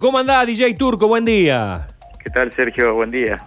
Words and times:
¿Cómo 0.00 0.16
andás, 0.16 0.46
DJ 0.46 0.74
Turco? 0.74 1.08
Buen 1.08 1.24
día. 1.24 1.84
¿Qué 2.22 2.30
tal, 2.30 2.52
Sergio? 2.52 2.94
Buen 2.94 3.10
día. 3.10 3.44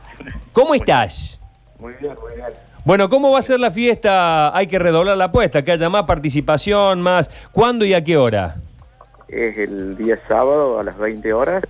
¿Cómo 0.51 0.75
estás? 0.75 1.39
Muy 1.79 1.93
bien, 1.93 2.13
muy 2.21 2.35
bien. 2.35 2.47
Bueno, 2.83 3.07
¿cómo 3.07 3.31
va 3.31 3.39
a 3.39 3.41
ser 3.41 3.57
la 3.57 3.71
fiesta? 3.71 4.53
Hay 4.53 4.67
que 4.67 4.77
redoblar 4.77 5.15
la 5.15 5.25
apuesta, 5.25 5.63
que 5.63 5.71
haya 5.71 5.89
más 5.89 6.03
participación, 6.03 7.01
más. 7.01 7.29
¿Cuándo 7.53 7.85
y 7.85 7.93
a 7.93 8.03
qué 8.03 8.17
hora? 8.17 8.57
Es 9.29 9.57
el 9.57 9.95
día 9.95 10.19
sábado 10.27 10.77
a 10.77 10.83
las 10.83 10.97
20 10.97 11.31
horas. 11.31 11.63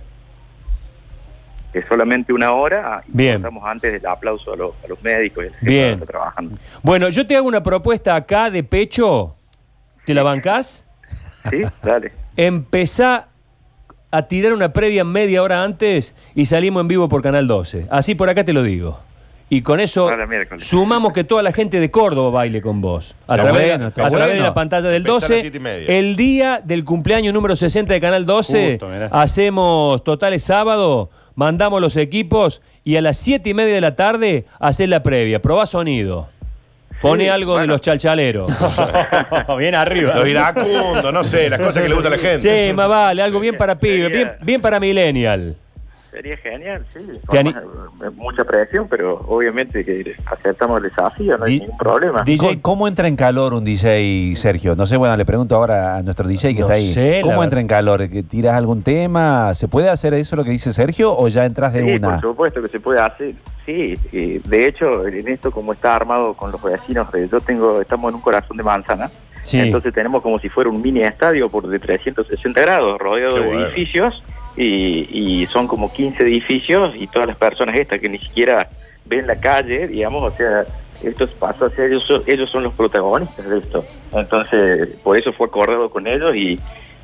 Es 1.72 1.86
solamente 1.86 2.32
una 2.32 2.50
hora. 2.50 3.04
Y 3.06 3.16
Bien. 3.16 3.36
Estamos 3.36 3.62
antes 3.64 3.92
del 3.92 4.04
aplauso 4.04 4.52
a 4.52 4.56
los, 4.56 4.74
a 4.84 4.88
los 4.88 5.00
médicos 5.00 5.44
y 5.44 5.64
Bien. 5.64 5.84
que 5.90 5.92
está 5.92 6.06
trabajando. 6.06 6.58
Bueno, 6.82 7.08
yo 7.08 7.24
te 7.24 7.36
hago 7.36 7.46
una 7.46 7.62
propuesta 7.62 8.16
acá 8.16 8.50
de 8.50 8.64
pecho. 8.64 9.36
¿Te 10.04 10.12
la 10.12 10.24
bancás? 10.24 10.84
¿Sí? 11.50 11.62
Dale. 11.84 12.10
Empezá 12.36 13.28
a 14.12 14.28
tirar 14.28 14.52
una 14.52 14.72
previa 14.72 15.04
media 15.04 15.42
hora 15.42 15.64
antes 15.64 16.14
y 16.34 16.46
salimos 16.46 16.82
en 16.82 16.88
vivo 16.88 17.08
por 17.08 17.22
Canal 17.22 17.48
12. 17.48 17.86
Así 17.90 18.14
por 18.14 18.28
acá 18.28 18.44
te 18.44 18.52
lo 18.52 18.62
digo. 18.62 19.00
Y 19.48 19.62
con 19.62 19.80
eso 19.80 20.08
sumamos 20.58 21.12
que 21.12 21.24
toda 21.24 21.42
la 21.42 21.52
gente 21.52 21.80
de 21.80 21.90
Córdoba 21.90 22.30
baile 22.30 22.62
con 22.62 22.80
vos. 22.80 23.14
A 23.26 23.34
través, 23.36 23.68
bueno, 23.68 23.86
a 23.86 23.90
través 23.90 24.12
bueno. 24.12 24.28
de 24.28 24.40
la 24.40 24.54
pantalla 24.54 24.88
del 24.88 25.06
Empezá 25.06 25.16
a 25.16 25.20
las 25.20 25.28
12. 25.28 25.40
siete 25.40 25.56
y 25.56 25.60
media. 25.60 25.86
El 25.88 26.16
día 26.16 26.62
del 26.64 26.84
cumpleaños 26.84 27.34
número 27.34 27.56
60 27.56 27.92
de 27.92 28.00
Canal 28.00 28.24
12. 28.24 28.70
Justo, 28.72 28.88
mirá. 28.88 29.08
hacemos 29.12 30.04
totales 30.04 30.44
sábado, 30.44 31.10
mandamos 31.34 31.80
los 31.80 31.96
equipos 31.96 32.62
y 32.84 32.96
a 32.96 33.02
las 33.02 33.16
7 33.18 33.48
y 33.50 33.54
media 33.54 33.74
de 33.74 33.80
la 33.80 33.94
tarde 33.94 34.46
haces 34.58 34.88
la 34.88 35.02
previa. 35.02 35.40
Probá 35.40 35.66
sonido. 35.66 36.28
Pone 37.02 37.28
algo 37.28 37.52
de 37.52 37.58
bueno. 37.58 37.74
los 37.74 37.80
chalchaleros. 37.80 38.50
Bien 39.58 39.74
arriba. 39.74 40.14
Los 40.14 40.28
iracundos, 40.28 41.12
no 41.12 41.24
sé, 41.24 41.50
las 41.50 41.58
cosas 41.58 41.82
que 41.82 41.88
le 41.88 41.94
gustan 41.94 42.12
a 42.12 42.16
la 42.16 42.22
gente. 42.22 42.68
Sí, 42.68 42.72
más 42.72 42.88
vale, 42.88 43.20
algo 43.22 43.40
bien 43.40 43.56
para 43.56 43.78
pibe, 43.78 44.08
bien, 44.08 44.32
bien 44.40 44.60
para 44.62 44.78
millennial. 44.78 45.56
Sería 46.12 46.36
genial, 46.36 46.84
sí. 46.92 46.98
Te 47.30 47.38
ani- 47.38 47.54
Con 47.54 48.16
mucha 48.16 48.44
presión, 48.44 48.86
pero 48.86 49.14
obviamente 49.26 49.82
que 49.82 50.14
aceptamos 50.26 50.76
el 50.76 50.90
desafío, 50.90 51.38
no 51.38 51.46
hay 51.46 51.60
ningún 51.60 51.78
problema. 51.78 52.22
DJ, 52.22 52.60
¿Cómo, 52.60 52.86
entra 52.86 53.08
en 53.08 53.16
calor 53.16 53.54
un 53.54 53.64
DJ, 53.64 54.34
Sergio? 54.36 54.76
No 54.76 54.84
sé, 54.84 54.98
bueno, 54.98 55.16
le 55.16 55.24
pregunto 55.24 55.56
ahora 55.56 55.96
a 55.96 56.02
nuestro 56.02 56.28
DJ 56.28 56.54
que 56.54 56.60
No 56.60 56.66
está 56.66 56.74
ahí. 56.74 56.92
sé, 56.92 57.20
¿Cómo 57.22 57.30
verdad. 57.32 57.44
entra 57.44 57.60
en 57.62 57.66
calor? 57.66 58.10
¿Que 58.10 58.22
¿Tiras 58.22 58.54
algún 58.56 58.82
tema? 58.82 59.54
¿Se 59.54 59.68
puede 59.68 59.88
hacer 59.88 60.12
eso 60.12 60.36
lo 60.36 60.44
que 60.44 60.50
dice 60.50 60.70
Sergio 60.74 61.16
o 61.16 61.28
ya 61.28 61.46
entras 61.46 61.72
de 61.72 61.82
Sí, 61.82 61.96
una? 61.96 62.10
por 62.10 62.20
supuesto 62.20 62.60
que 62.60 62.68
se 62.68 62.78
puede 62.78 63.00
hacer. 63.00 63.34
Sí, 63.64 63.94
eh, 64.12 64.38
de 64.46 64.66
hecho, 64.66 65.06
en 65.08 65.28
esto 65.28 65.50
como 65.50 65.72
está 65.72 65.96
armado 65.96 66.34
con 66.34 66.52
los 66.52 66.62
vecinos, 66.62 67.08
eh, 67.14 67.26
yo 67.32 67.40
tengo, 67.40 67.80
estamos 67.80 68.10
en 68.10 68.16
un 68.16 68.20
corazón 68.20 68.58
de 68.58 68.62
manzana, 68.64 69.10
Sí. 69.44 69.58
entonces 69.58 69.94
tenemos 69.94 70.20
como 70.22 70.38
si 70.40 70.50
fuera 70.50 70.68
un 70.68 70.82
mini 70.82 71.00
estadio 71.02 71.48
por 71.48 71.66
de 71.66 71.78
360 71.78 72.60
grados, 72.60 72.98
rodeado 72.98 73.36
Qué 73.36 73.40
de 73.40 73.46
bueno. 73.46 73.66
edificios, 73.66 74.22
y, 74.56 75.46
son 75.50 75.66
como 75.66 75.92
15 75.92 76.22
edificios, 76.22 76.94
y 76.96 77.06
todas 77.06 77.28
las 77.28 77.36
personas 77.36 77.76
estas 77.76 78.00
que 78.00 78.08
ni 78.08 78.18
siquiera 78.18 78.68
ven 79.04 79.26
la 79.26 79.38
calle, 79.40 79.88
digamos, 79.88 80.32
o 80.32 80.36
sea, 80.36 80.64
esto 81.02 81.26
pasa 81.38 81.66
a 81.66 81.70
ser, 81.70 81.90
ellos 81.90 82.04
son, 82.04 82.22
ellos 82.26 82.50
son 82.50 82.62
los 82.62 82.74
protagonistas 82.74 83.48
de 83.48 83.58
esto. 83.58 83.84
Entonces, 84.12 84.90
por 85.02 85.16
eso 85.16 85.32
fue 85.32 85.46
acordado 85.46 85.90
con 85.90 86.06
ellos 86.06 86.34
y, 86.36 86.60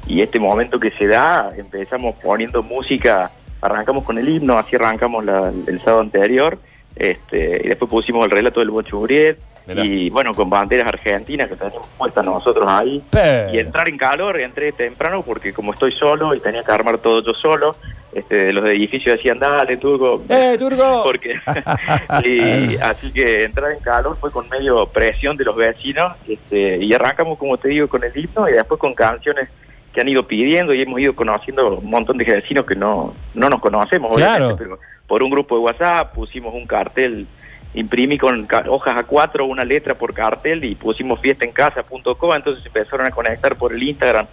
este 0.08 0.40
momento 0.40 0.80
que 0.80 0.90
se 0.92 1.06
da, 1.06 1.52
empezamos 1.56 2.18
poniendo 2.20 2.62
música, 2.62 3.30
arrancamos 3.60 4.04
con 4.04 4.16
el 4.16 4.26
himno, 4.26 4.58
así 4.58 4.76
arrancamos 4.76 5.22
el 5.22 5.80
sábado 5.84 6.00
anterior, 6.00 6.58
este, 6.96 7.60
y 7.62 7.68
después 7.68 7.90
pusimos 7.90 8.24
el 8.24 8.30
relato 8.30 8.60
del 8.60 8.70
Bocho 8.70 8.98
Uriet, 8.98 9.38
Mirá. 9.68 9.84
y 9.84 10.10
bueno, 10.10 10.34
con 10.34 10.48
banderas 10.50 10.86
argentinas 10.88 11.48
que 11.48 11.56
tenemos 11.56 11.86
puestas 11.98 12.24
nosotros 12.24 12.64
ahí. 12.66 13.02
Pero- 13.10 13.54
Y 13.54 13.58
entrar 13.58 13.88
en 13.88 13.96
calor, 13.98 14.40
entré 14.40 14.72
temprano 14.72 15.22
porque 15.22 15.52
como 15.52 15.72
estoy 15.72 15.92
solo 15.92 16.34
y 16.34 16.40
tenía 16.40 16.64
que 16.64 16.72
armar 16.72 16.98
todo 16.98 17.22
yo 17.22 17.34
solo, 17.34 17.76
este, 18.12 18.52
los 18.54 18.64
edificios 18.68 19.16
decían, 19.18 19.38
dale, 19.38 19.76
Turco, 19.76 20.22
¡Eh, 20.28 20.56
Turco! 20.58 21.02
porque 21.04 21.38
y 22.24 22.76
así 22.78 23.12
que 23.12 23.44
entrar 23.44 23.72
en 23.72 23.80
calor 23.80 24.16
fue 24.20 24.30
con 24.32 24.48
medio 24.48 24.86
presión 24.86 25.36
de 25.36 25.44
los 25.44 25.54
vecinos 25.56 26.12
este, 26.26 26.78
y 26.82 26.92
arrancamos 26.94 27.38
como 27.38 27.56
te 27.58 27.68
digo 27.68 27.88
con 27.88 28.02
el 28.04 28.16
himno 28.16 28.48
y 28.48 28.52
después 28.52 28.80
con 28.80 28.94
canciones 28.94 29.50
que 29.92 30.00
han 30.00 30.08
ido 30.08 30.26
pidiendo 30.26 30.72
y 30.74 30.82
hemos 30.82 31.00
ido 31.00 31.14
conociendo 31.14 31.78
un 31.78 31.90
montón 31.90 32.18
de 32.18 32.24
vecinos 32.24 32.64
que 32.66 32.74
no, 32.76 33.14
no 33.34 33.48
nos 33.50 33.60
conocemos 33.60 34.16
Claro. 34.16 34.46
obviamente, 34.46 34.64
pero 34.64 34.78
por 35.06 35.22
un 35.22 35.30
grupo 35.30 35.56
de 35.56 35.62
WhatsApp 35.62 36.12
pusimos 36.14 36.54
un 36.54 36.66
cartel 36.66 37.26
imprimí 37.74 38.16
con 38.18 38.48
hojas 38.68 38.96
a 38.96 39.04
cuatro 39.04 39.44
una 39.46 39.64
letra 39.64 39.94
por 39.94 40.14
cartel 40.14 40.64
y 40.64 40.74
pusimos 40.74 41.20
fiestaencasa.com 41.20 42.34
entonces 42.34 42.62
se 42.62 42.68
empezaron 42.68 43.06
a 43.06 43.10
conectar 43.10 43.56
por 43.56 43.72
el 43.72 43.82
Instagram 43.82 44.26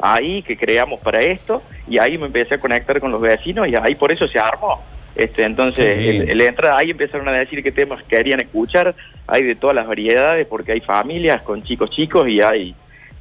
ahí 0.00 0.42
que 0.42 0.56
creamos 0.56 1.00
para 1.00 1.20
esto 1.22 1.62
y 1.88 1.98
ahí 1.98 2.18
me 2.18 2.26
empecé 2.26 2.56
a 2.56 2.58
conectar 2.60 3.00
con 3.00 3.10
los 3.12 3.20
vecinos 3.20 3.66
y 3.68 3.74
ahí 3.76 3.94
por 3.94 4.12
eso 4.12 4.26
se 4.28 4.38
armó. 4.38 4.82
Este, 5.14 5.44
entonces, 5.44 5.96
Sí. 5.96 6.08
el, 6.08 6.28
el 6.30 6.40
entrada 6.40 6.76
ahí 6.76 6.90
empezaron 6.90 7.28
a 7.28 7.32
decir 7.32 7.62
qué 7.62 7.70
temas 7.70 8.02
querían 8.02 8.40
escuchar, 8.40 8.94
hay 9.28 9.44
de 9.44 9.54
todas 9.54 9.76
las 9.76 9.86
variedades 9.86 10.44
porque 10.46 10.72
hay 10.72 10.80
familias 10.80 11.40
con 11.42 11.62
chicos 11.62 11.90
chicos 11.92 12.28
y 12.28 12.40
hay 12.40 12.74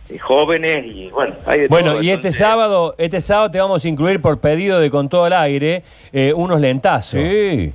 eh, 0.10 0.18
jóvenes 0.18 0.86
y 0.88 1.10
bueno, 1.10 1.36
hay 1.46 1.62
de 1.62 1.68
Bueno, 1.68 1.92
todo. 1.94 2.02
y 2.02 2.08
este 2.10 2.14
Entonces, 2.30 2.40
sábado, 2.40 2.96
este 2.98 3.22
sábado 3.22 3.52
te 3.52 3.60
vamos 3.60 3.86
a 3.86 3.88
incluir 3.88 4.20
por 4.22 4.40
pedido 4.42 4.80
de 4.80 4.90
Con 4.90 5.08
Todo 5.08 5.28
el 5.28 5.34
Aire 5.34 5.84
eh, 6.12 6.34
unos 6.36 6.60
lentazos. 6.60 7.22
Sí. 7.22 7.72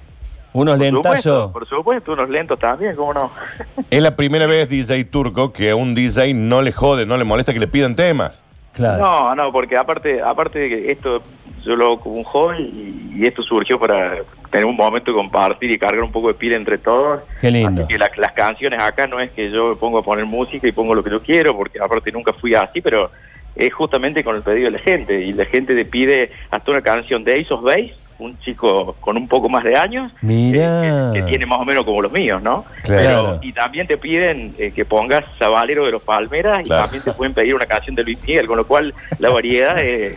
Unos 0.53 0.77
por 0.79 0.87
supuesto, 0.87 1.03
lentazos. 1.11 1.53
por 1.53 1.69
supuesto, 1.69 2.13
unos 2.13 2.29
lentos 2.31 2.59
también, 2.59 2.97
¿cómo 2.97 3.13
no? 3.15 3.31
Es 3.91 4.03
la 4.03 4.17
primera 4.17 4.47
vez, 4.47 4.69
DJ 4.69 5.05
Turco, 5.05 5.53
que 5.53 5.71
a 5.71 5.77
un 5.77 5.95
DJ 5.95 6.33
no 6.35 6.63
le 6.63 6.73
jode, 6.73 7.07
no 7.07 7.17
le 7.17 7.25
molesta 7.25 7.53
que 7.53 7.59
le 7.61 7.69
pidan 7.69 7.95
temas. 7.97 8.43
Claro. 8.73 9.03
No, 9.03 9.35
no, 9.35 9.53
porque 9.53 9.77
aparte, 9.77 10.23
aparte 10.23 10.59
de 10.61 10.69
que 10.69 10.93
esto 10.93 11.21
yo 11.65 11.75
lo 11.77 11.87
hago 11.87 12.01
como 12.01 12.15
un 12.17 12.25
hobby 12.25 12.63
y, 12.63 13.17
y 13.23 13.27
esto 13.27 13.43
surgió 13.43 13.79
para 13.79 14.19
tener 14.51 14.65
un 14.67 14.77
momento 14.77 15.11
de 15.11 15.17
compartir 15.19 15.71
y 15.71 15.79
cargar 15.79 16.03
un 16.03 16.13
poco 16.13 16.29
de 16.29 16.35
pila 16.35 16.57
entre 16.57 16.79
todos. 16.79 17.21
Qué 17.41 17.51
lindo. 17.51 17.83
Así 17.83 17.93
que 17.93 17.99
la- 17.99 18.11
las 18.17 18.33
canciones 18.33 18.81
acá 18.81 19.07
no 19.09 19.19
es 19.21 19.31
que 19.33 19.51
yo 19.51 19.71
me 19.71 19.77
pongo 19.77 19.99
a 19.99 20.03
poner 20.05 20.25
música 20.27 20.67
y 20.67 20.73
pongo 20.73 20.95
lo 20.95 21.03
que 21.05 21.11
yo 21.11 21.21
quiero, 21.23 21.57
porque 21.57 21.79
aparte 21.81 22.13
nunca 22.13 22.33
fui 22.33 22.55
así, 22.55 22.81
pero 22.81 23.11
es 23.57 23.75
justamente 23.75 24.23
con 24.25 24.37
el 24.37 24.43
pedido 24.43 24.67
de 24.67 24.79
la 24.79 24.79
gente. 24.79 25.23
Y 25.23 25.33
la 25.33 25.45
gente 25.45 25.75
te 25.75 25.85
pide 25.85 26.31
hasta 26.51 26.71
una 26.71 26.81
canción 26.81 27.25
de 27.25 27.41
Ace 27.41 27.53
of 27.53 27.63
Base, 27.65 27.95
un 28.19 28.39
chico 28.41 28.97
con 29.01 29.17
un 29.17 29.29
poco 29.29 29.49
más 29.49 29.65
de 29.65 29.77
años, 29.77 30.13
eh, 30.29 31.13
que, 31.13 31.21
que 31.21 31.27
tiene 31.27 31.47
más 31.47 31.61
o 31.61 31.65
menos 31.65 31.85
como 31.85 32.03
los 32.03 32.13
míos, 32.13 32.43
¿no? 32.43 32.65
Claro. 32.83 33.03
Pero, 33.03 33.39
y 33.43 33.53
también 33.53 33.87
te 33.87 33.97
piden 33.97 34.55
eh, 34.59 34.73
que 34.73 34.85
pongas 34.85 35.25
Sabalero 35.39 35.87
de 35.87 35.93
los 35.93 36.03
Palmeras 36.03 36.63
y 36.65 36.69
también 36.69 37.03
te 37.03 37.13
pueden 37.13 37.35
pedir 37.35 37.55
una 37.55 37.67
canción 37.67 37.95
de 37.95 38.05
Luis 38.05 38.19
Miguel, 38.23 38.47
con 38.47 38.57
lo 38.57 38.67
cual 38.67 38.95
la 39.19 39.31
variedad 39.31 39.79
es, 39.83 40.17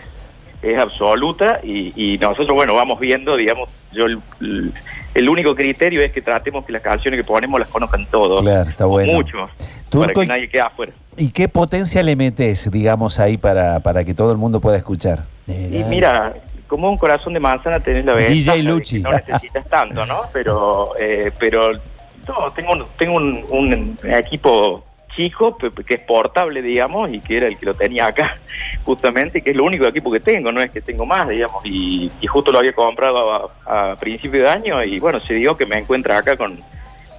es 0.62 0.78
absoluta 0.78 1.59
y, 1.63 1.94
y 1.95 2.17
nosotros, 2.17 2.56
bueno, 2.56 2.75
vamos 2.75 3.00
viendo, 3.00 3.35
digamos, 3.35 3.69
yo 3.91 4.06
el, 4.06 5.29
único 5.29 5.56
criterio 5.56 6.01
es 6.01 6.12
que 6.12 6.22
tratemos 6.22 6.66
que 6.66 6.72
las 6.72 6.81
canciones 6.81 7.19
que 7.19 7.23
ponemos 7.23 7.59
las 7.59 7.69
conozcan 7.69 8.06
todos. 8.09 8.41
Claro, 8.41 8.69
está 8.69 8.85
bueno. 8.85 9.13
Muchos. 9.13 9.50
Para 9.91 10.13
que 10.13 10.25
nadie 10.25 10.50
quede 10.50 10.62
afuera. 10.62 10.94
¿Y 11.18 11.31
qué 11.31 11.50
potencia 11.50 12.01
le 12.01 12.16
metes, 12.16 12.72
digamos, 12.72 13.19
ahí 13.19 13.38
para, 13.38 13.81
para 13.81 14.06
que 14.06 14.13
todo 14.13 14.31
el 14.31 14.38
mundo 14.38 14.62
pueda 14.62 14.78
escuchar? 14.78 15.25
Y 15.47 15.83
mira, 15.83 16.33
como 16.72 16.90
un 16.90 16.98
corazón 16.98 17.34
de 17.34 17.42
manzana 17.42 17.82
tenés 17.82 18.06
la 18.06 18.14
ventaja 18.14 18.56
DJ 18.56 18.64
de 18.64 18.82
que 18.82 19.00
no 19.00 19.12
necesitas 19.12 19.68
tanto, 19.68 20.06
¿no? 20.06 20.22
Pero, 20.32 20.94
eh, 20.98 21.30
pero 21.38 21.74
no, 21.74 22.50
tengo, 22.56 22.72
un, 22.72 22.86
tengo 22.96 23.16
un, 23.18 23.46
un 23.50 23.98
equipo 24.04 24.81
chico 25.14 25.58
que 25.58 25.96
es 25.96 26.04
portable, 26.04 26.62
digamos, 26.62 27.14
y 27.14 27.20
que 27.20 27.36
era 27.36 27.48
el 27.48 27.58
que 27.58 27.66
lo 27.66 27.74
tenía 27.74 28.06
acá, 28.06 28.36
justamente, 28.86 29.42
que 29.42 29.50
es 29.50 29.56
lo 29.58 29.66
único 29.66 29.86
equipo 29.86 30.10
que 30.10 30.22
tengo, 30.22 30.50
no 30.54 30.62
es 30.62 30.72
que 30.72 30.80
tengo 30.80 31.06
más, 31.06 31.28
digamos, 31.28 31.62
y, 31.66 32.10
y 32.22 32.28
justo 32.28 32.54
lo 32.54 32.60
había 32.60 32.72
comprado 32.72 33.52
a, 33.66 33.92
a 33.92 33.96
principio 33.98 34.44
de 34.44 34.48
año 34.48 34.81
y 34.81 34.98
bueno, 34.98 35.20
se 35.20 35.34
dio 35.34 35.58
que 35.58 35.66
me 35.66 35.78
encuentra 35.78 36.20
acá 36.20 36.38
con, 36.38 36.58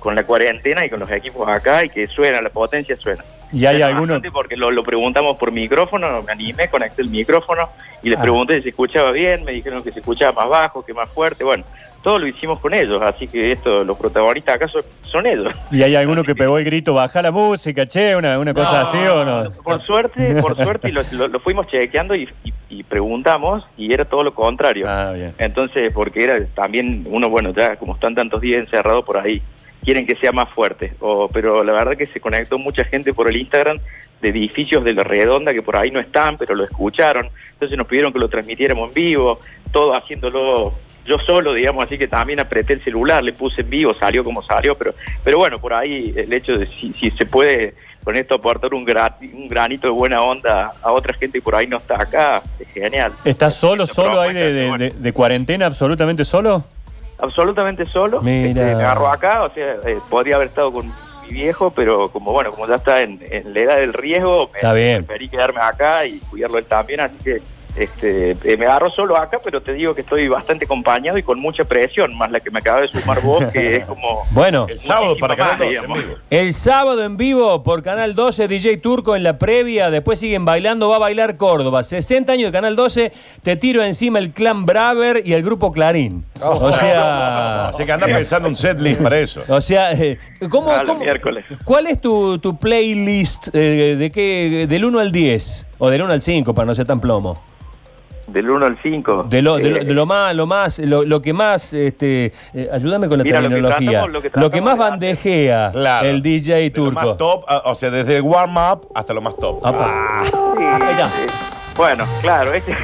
con 0.02 0.14
la 0.16 0.24
cuarentena 0.24 0.84
y 0.84 0.90
con 0.90 0.98
los 1.00 1.10
equipos 1.10 1.48
acá 1.48 1.84
y 1.84 1.88
que 1.88 2.08
suena, 2.08 2.42
la 2.42 2.50
potencia 2.50 2.96
suena. 2.96 3.22
¿Y 3.52 3.66
hay 3.66 3.74
Suena 3.76 3.86
alguno? 3.86 4.14
bastante 4.14 4.30
Porque 4.32 4.56
lo, 4.56 4.70
lo 4.70 4.82
preguntamos 4.82 5.36
por 5.38 5.52
micrófono, 5.52 6.22
me 6.22 6.32
animé, 6.32 6.68
conecté 6.68 7.02
el 7.02 7.08
micrófono 7.10 7.68
y 8.02 8.08
les 8.10 8.18
Ah. 8.18 8.22
pregunté 8.22 8.56
si 8.56 8.62
se 8.64 8.68
escuchaba 8.70 9.12
bien, 9.12 9.44
me 9.44 9.52
dijeron 9.52 9.82
que 9.82 9.92
se 9.92 10.00
escuchaba 10.00 10.32
más 10.32 10.48
bajo, 10.48 10.84
que 10.84 10.92
más 10.92 11.08
fuerte, 11.10 11.44
bueno, 11.44 11.62
todo 12.02 12.18
lo 12.18 12.26
hicimos 12.26 12.58
con 12.58 12.74
ellos, 12.74 13.00
así 13.00 13.28
que 13.28 13.52
esto, 13.52 13.84
los 13.84 13.96
protagonistas 13.96 14.56
acá 14.56 14.66
son, 14.66 14.82
son 15.04 15.24
ellos. 15.26 15.54
¿Y 15.70 15.82
hay 15.82 15.94
alguno 15.94 16.24
que 16.24 16.34
pegó 16.34 16.58
el 16.58 16.64
grito, 16.64 16.94
baja 16.94 17.22
la 17.22 17.30
música, 17.30 17.86
che, 17.86 18.16
una, 18.16 18.38
una 18.40 18.52
cosa 18.54 18.80
así 18.80 18.96
o 18.98 19.24
no? 19.24 19.50
Por 19.62 19.80
suerte, 19.82 20.34
por 20.42 20.56
suerte, 20.56 20.90
lo- 20.90 21.28
lo 21.28 21.38
fuimos 21.40 21.68
chequeando 21.68 22.16
y, 22.16 22.28
y- 22.42 22.52
y 22.70 22.82
preguntamos 22.82 23.64
y 23.76 23.92
era 23.92 24.04
todo 24.06 24.24
lo 24.24 24.34
contrario. 24.34 24.86
Ah, 24.88 25.12
bien. 25.12 25.34
Entonces, 25.38 25.92
porque 25.92 26.24
era 26.24 26.44
también 26.54 27.04
uno, 27.08 27.28
bueno, 27.28 27.52
ya 27.54 27.76
como 27.76 27.94
están 27.94 28.14
tantos 28.16 28.40
días 28.40 28.60
encerrados 28.64 29.04
por 29.04 29.18
ahí, 29.18 29.40
quieren 29.84 30.06
que 30.06 30.16
sea 30.16 30.32
más 30.32 30.48
fuerte. 30.50 30.94
O, 31.00 31.28
pero 31.28 31.62
la 31.64 31.72
verdad 31.72 31.96
que 31.96 32.06
se 32.06 32.20
conectó 32.20 32.58
mucha 32.58 32.84
gente 32.84 33.12
por 33.12 33.28
el 33.28 33.36
Instagram 33.36 33.78
de 34.20 34.28
edificios 34.28 34.84
de 34.84 34.94
la 34.94 35.02
redonda 35.04 35.52
que 35.52 35.62
por 35.62 35.76
ahí 35.76 35.90
no 35.90 35.98
están, 36.00 36.36
pero 36.36 36.54
lo 36.54 36.64
escucharon. 36.64 37.28
Entonces 37.54 37.76
nos 37.76 37.86
pidieron 37.86 38.12
que 38.12 38.18
lo 38.18 38.28
transmitiéramos 38.28 38.88
en 38.88 38.94
vivo, 38.94 39.40
todo 39.72 39.94
haciéndolo 39.94 40.74
yo 41.04 41.18
solo, 41.18 41.52
digamos, 41.52 41.84
así 41.84 41.98
que 41.98 42.06
también 42.06 42.38
apreté 42.38 42.74
el 42.74 42.84
celular, 42.84 43.24
le 43.24 43.32
puse 43.32 43.62
en 43.62 43.70
vivo, 43.70 43.92
salió 43.98 44.22
como 44.22 44.40
salió, 44.44 44.76
pero, 44.76 44.94
pero 45.24 45.36
bueno, 45.36 45.60
por 45.60 45.74
ahí 45.74 46.14
el 46.16 46.32
hecho 46.32 46.56
de 46.56 46.68
si, 46.68 46.92
si 46.92 47.10
se 47.10 47.26
puede 47.26 47.74
con 48.04 48.16
esto 48.16 48.36
aportar 48.36 48.72
un, 48.72 48.86
un 49.32 49.48
granito 49.48 49.88
de 49.88 49.92
buena 49.92 50.22
onda 50.22 50.70
a 50.80 50.92
otra 50.92 51.12
gente 51.14 51.38
que 51.38 51.42
por 51.42 51.56
ahí 51.56 51.66
no 51.66 51.78
está 51.78 52.00
acá, 52.00 52.40
es 52.60 52.68
genial. 52.68 53.12
¿Estás 53.24 53.56
solo, 53.56 53.82
Lo 53.82 53.86
solo 53.88 54.20
ahí 54.20 54.32
de, 54.32 54.40
propuesta, 54.42 54.60
de- 54.60 54.68
bueno. 54.68 54.84
de- 54.84 54.90
de 54.92 55.12
cuarentena, 55.12 55.66
absolutamente 55.66 56.24
solo? 56.24 56.64
Absolutamente 57.22 57.86
solo. 57.86 58.20
Mira. 58.20 58.48
Este, 58.50 58.76
me 58.76 58.82
agarró 58.84 59.08
acá, 59.08 59.44
o 59.44 59.50
sea, 59.50 59.74
eh, 59.86 59.98
podría 60.10 60.36
haber 60.36 60.48
estado 60.48 60.70
con 60.72 60.88
mi 60.88 61.30
viejo, 61.30 61.70
pero 61.70 62.10
como 62.10 62.32
bueno, 62.32 62.50
como 62.50 62.66
ya 62.66 62.74
está 62.74 63.00
en, 63.00 63.18
en 63.30 63.54
la 63.54 63.60
edad 63.60 63.76
del 63.76 63.94
riesgo, 63.94 64.48
me 64.52 64.58
Está 64.58 64.72
bien. 64.74 65.04
preferí 65.04 65.28
quedarme 65.28 65.60
acá 65.60 66.04
y 66.04 66.18
cuidarlo 66.30 66.58
él 66.58 66.66
también, 66.66 67.00
así 67.00 67.16
que 67.24 67.40
este, 67.76 68.32
eh, 68.44 68.56
me 68.58 68.66
agarró 68.66 68.90
solo 68.90 69.16
acá, 69.16 69.40
pero 69.42 69.62
te 69.62 69.72
digo 69.72 69.94
que 69.94 70.02
estoy 70.02 70.28
bastante 70.28 70.64
acompañado 70.66 71.16
y 71.18 71.22
con 71.22 71.38
mucha 71.40 71.64
presión, 71.64 72.14
más 72.16 72.30
la 72.30 72.40
que 72.40 72.50
me 72.50 72.58
acaba 72.58 72.80
de 72.82 72.88
sumar 72.88 73.20
vos, 73.22 73.44
que 73.52 73.76
es 73.76 73.86
como... 73.86 74.24
Bueno, 74.30 74.66
El 74.68 74.78
sábado 74.78 75.16
para 75.18 75.36
Canal 75.36 75.52
más, 75.52 75.58
12 75.60 75.64
en 75.64 75.70
digamos. 75.82 75.98
vivo. 75.98 76.14
el 76.30 76.52
sábado 76.54 77.04
en 77.04 77.16
vivo 77.16 77.62
por 77.62 77.82
Canal 77.82 78.14
12, 78.14 78.48
DJ 78.48 78.76
Turco 78.78 79.16
en 79.16 79.22
la 79.22 79.38
previa, 79.38 79.90
después 79.90 80.18
siguen 80.18 80.44
bailando, 80.44 80.88
va 80.88 80.96
a 80.96 81.00
bailar 81.00 81.36
Córdoba. 81.36 81.82
60 81.82 82.32
años 82.32 82.48
de 82.48 82.52
Canal 82.52 82.76
12, 82.76 83.12
te 83.42 83.56
tiro 83.56 83.82
encima 83.82 84.18
el 84.18 84.32
clan 84.32 84.66
Braver 84.66 85.22
y 85.26 85.32
el 85.32 85.42
grupo 85.42 85.72
Clarín. 85.72 86.24
O 86.42 86.72
sea... 86.72 87.68
Así 87.68 87.84
que 87.84 87.92
anda 87.92 88.06
pensando 88.06 88.48
un 88.48 88.56
setlist 88.56 89.00
para 89.02 89.18
eso. 89.18 89.42
O 89.48 89.60
sea, 89.60 89.92
eh, 89.92 90.18
¿cómo, 90.50 90.70
Ah, 90.70 90.76
los 90.80 90.84
cómo- 90.84 91.00
miércoles. 91.00 91.44
¿cuál 91.64 91.86
es 91.86 92.00
tu, 92.00 92.38
tu 92.38 92.56
playlist 92.58 93.48
eh, 93.54 93.96
de 93.98 94.10
qué, 94.10 94.66
del 94.68 94.84
1 94.84 94.98
al 94.98 95.12
10? 95.12 95.66
O 95.78 95.90
del 95.90 96.02
1 96.02 96.12
al 96.12 96.22
5, 96.22 96.54
para 96.54 96.66
no 96.66 96.74
ser 96.74 96.86
tan 96.86 97.00
plomo. 97.00 97.40
Del 98.32 98.50
1 98.50 98.66
al 98.66 98.78
5. 98.82 99.24
De 99.28 99.42
lo, 99.42 99.56
de 99.56 99.70
lo, 99.70 99.84
de 99.84 99.92
lo 99.94 100.06
más, 100.06 100.34
lo 100.34 100.46
más, 100.46 100.78
lo, 100.78 101.04
lo 101.04 101.20
que 101.20 101.32
más, 101.32 101.72
este, 101.74 102.32
eh, 102.54 102.68
ayúdame 102.72 103.08
con 103.08 103.18
la 103.18 103.24
Mira, 103.24 103.40
lo 103.40 103.48
que 103.48 103.54
terminología. 103.54 103.90
tratamos- 103.90 104.10
lo 104.12 104.22
que 104.22 104.30
tratamos 104.30 104.62
más 104.64 104.76
de 104.76 104.82
hacer- 104.84 104.90
bandejea 104.90 105.70
Claro. 105.72 106.08
el 106.08 106.22
DJ 106.22 106.54
De 106.54 106.68
lo 106.68 106.74
turco. 106.74 106.92
más 106.92 107.16
top, 107.18 107.44
a- 107.46 107.62
o 107.66 107.74
sea, 107.74 107.90
desde 107.90 108.16
el 108.16 108.22
warm-up 108.22 108.88
hasta 108.94 109.12
lo 109.12 109.20
más 109.20 109.36
top. 109.36 109.60
Sí, 109.62 110.62
eh, 110.62 111.26
bueno, 111.76 112.04
claro, 112.20 112.52
ese, 112.54 112.74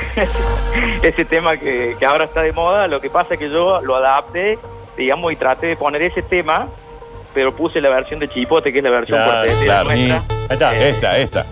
ese 1.02 1.24
tema 1.24 1.56
que, 1.56 1.96
que 1.98 2.06
ahora 2.06 2.24
está 2.24 2.42
de 2.42 2.52
moda, 2.52 2.86
lo 2.88 3.00
que 3.00 3.10
pasa 3.10 3.34
es 3.34 3.40
que 3.40 3.50
yo 3.50 3.80
lo 3.82 3.96
adapté, 3.96 4.58
digamos, 4.96 5.32
y 5.32 5.36
traté 5.36 5.68
de 5.68 5.76
poner 5.76 6.02
ese 6.02 6.22
tema, 6.22 6.66
pero 7.34 7.54
puse 7.54 7.80
la 7.80 7.88
versión 7.88 8.20
de 8.20 8.28
Chipote, 8.28 8.72
que 8.72 8.78
es 8.78 8.84
la 8.84 8.90
versión 8.90 9.18
Claro, 9.18 9.32
cuartetera 9.32 9.64
claro. 9.82 9.84
nuestra. 9.90 10.16
Ahí 10.48 10.54
está. 10.54 10.72
Eh, 10.76 10.88
Esta, 10.88 11.18
esta. 11.18 11.46